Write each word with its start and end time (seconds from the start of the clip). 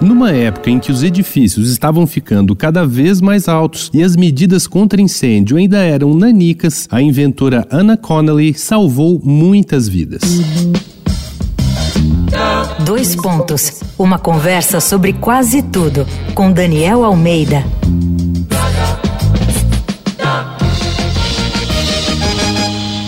Numa 0.00 0.32
época 0.32 0.70
em 0.70 0.78
que 0.78 0.90
os 0.90 1.02
edifícios 1.02 1.70
estavam 1.70 2.06
ficando 2.06 2.56
cada 2.56 2.86
vez 2.86 3.20
mais 3.20 3.48
altos 3.48 3.90
e 3.92 4.02
as 4.02 4.16
medidas 4.16 4.66
contra 4.66 5.00
incêndio 5.00 5.58
ainda 5.58 5.78
eram 5.78 6.14
nanicas, 6.14 6.88
a 6.90 7.02
inventora 7.02 7.66
Anna 7.70 7.96
Connolly 7.96 8.54
salvou 8.54 9.20
muitas 9.22 9.88
vidas. 9.88 10.22
Dois 12.84 13.14
pontos. 13.14 13.82
Uma 13.98 14.18
conversa 14.18 14.80
sobre 14.80 15.12
quase 15.12 15.62
tudo 15.62 16.06
com 16.34 16.50
Daniel 16.50 17.04
Almeida. 17.04 17.62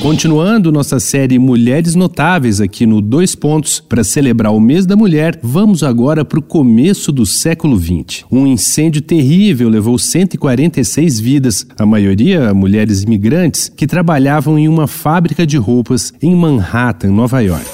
Continuando 0.02 0.72
nossa 0.72 0.98
série 0.98 1.38
Mulheres 1.38 1.94
Notáveis 1.94 2.60
aqui 2.60 2.84
no 2.84 3.00
Dois 3.00 3.36
Pontos, 3.36 3.78
para 3.78 4.02
celebrar 4.02 4.52
o 4.52 4.58
mês 4.58 4.84
da 4.84 4.96
mulher, 4.96 5.38
vamos 5.40 5.84
agora 5.84 6.24
para 6.24 6.40
o 6.40 6.42
começo 6.42 7.12
do 7.12 7.24
século 7.24 7.78
XX. 7.78 8.24
Um 8.28 8.44
incêndio 8.44 9.00
terrível 9.00 9.68
levou 9.68 9.96
146 9.96 11.20
vidas, 11.20 11.64
a 11.78 11.86
maioria 11.86 12.52
mulheres 12.52 13.04
imigrantes 13.04 13.68
que 13.68 13.86
trabalhavam 13.86 14.58
em 14.58 14.66
uma 14.66 14.88
fábrica 14.88 15.46
de 15.46 15.56
roupas 15.56 16.12
em 16.20 16.34
Manhattan, 16.34 17.12
Nova 17.12 17.40
York. 17.40 17.70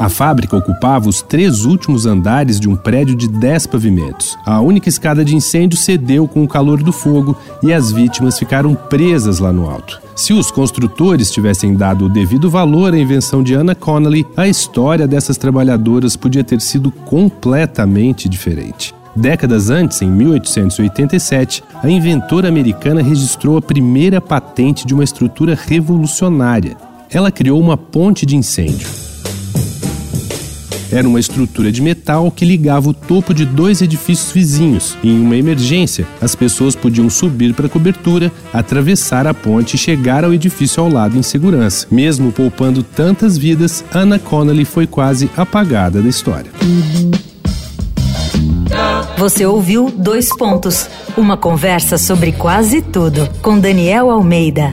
A 0.00 0.08
fábrica 0.08 0.56
ocupava 0.56 1.08
os 1.08 1.22
três 1.22 1.64
últimos 1.64 2.06
andares 2.06 2.58
de 2.58 2.68
um 2.68 2.74
prédio 2.74 3.14
de 3.14 3.28
dez 3.28 3.68
pavimentos. 3.68 4.36
A 4.44 4.60
única 4.60 4.88
escada 4.88 5.24
de 5.24 5.36
incêndio 5.36 5.78
cedeu 5.78 6.26
com 6.26 6.42
o 6.42 6.48
calor 6.48 6.82
do 6.82 6.92
fogo 6.92 7.36
e 7.62 7.72
as 7.72 7.92
vítimas 7.92 8.36
ficaram 8.36 8.74
presas 8.74 9.38
lá 9.38 9.52
no 9.52 9.70
alto. 9.70 10.07
Se 10.18 10.32
os 10.32 10.50
construtores 10.50 11.30
tivessem 11.30 11.76
dado 11.76 12.06
o 12.06 12.08
devido 12.08 12.50
valor 12.50 12.92
à 12.92 12.98
invenção 12.98 13.40
de 13.40 13.54
Anna 13.54 13.72
Connolly, 13.72 14.26
a 14.36 14.48
história 14.48 15.06
dessas 15.06 15.36
trabalhadoras 15.36 16.16
podia 16.16 16.42
ter 16.42 16.60
sido 16.60 16.90
completamente 16.90 18.28
diferente. 18.28 18.92
Décadas 19.14 19.70
antes, 19.70 20.02
em 20.02 20.10
1887, 20.10 21.62
a 21.84 21.88
inventora 21.88 22.48
americana 22.48 23.00
registrou 23.00 23.56
a 23.56 23.62
primeira 23.62 24.20
patente 24.20 24.84
de 24.84 24.92
uma 24.92 25.04
estrutura 25.04 25.54
revolucionária. 25.54 26.76
Ela 27.08 27.30
criou 27.30 27.60
uma 27.60 27.76
ponte 27.76 28.26
de 28.26 28.34
incêndio. 28.34 29.07
Era 30.90 31.08
uma 31.08 31.20
estrutura 31.20 31.70
de 31.70 31.82
metal 31.82 32.30
que 32.30 32.44
ligava 32.44 32.88
o 32.88 32.94
topo 32.94 33.34
de 33.34 33.44
dois 33.44 33.82
edifícios 33.82 34.32
vizinhos. 34.32 34.96
Em 35.04 35.20
uma 35.20 35.36
emergência, 35.36 36.06
as 36.20 36.34
pessoas 36.34 36.74
podiam 36.74 37.10
subir 37.10 37.54
para 37.54 37.66
a 37.66 37.70
cobertura, 37.70 38.32
atravessar 38.52 39.26
a 39.26 39.34
ponte 39.34 39.74
e 39.74 39.78
chegar 39.78 40.24
ao 40.24 40.32
edifício 40.32 40.82
ao 40.82 40.88
lado 40.88 41.18
em 41.18 41.22
segurança. 41.22 41.86
Mesmo 41.90 42.32
poupando 42.32 42.82
tantas 42.82 43.36
vidas, 43.36 43.84
Anna 43.92 44.18
Connolly 44.18 44.64
foi 44.64 44.86
quase 44.86 45.30
apagada 45.36 46.00
da 46.00 46.08
história. 46.08 46.50
Você 49.18 49.44
ouviu 49.44 49.90
Dois 49.90 50.28
Pontos 50.36 50.88
uma 51.16 51.36
conversa 51.36 51.98
sobre 51.98 52.32
quase 52.32 52.80
tudo 52.80 53.28
com 53.42 53.58
Daniel 53.58 54.10
Almeida. 54.10 54.72